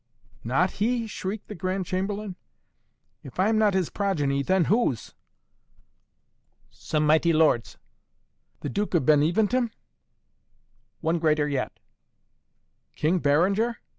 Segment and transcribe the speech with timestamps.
[0.43, 2.35] "Not he?" shrieked the Grand Chamberlain.
[3.21, 5.13] "If I am not his progeny, then whose?"
[6.71, 7.77] "Some mighty lord's."
[8.61, 9.69] "The Duke of Beneventum?"
[11.01, 11.79] "One greater yet."
[12.95, 13.77] "King Berengar?"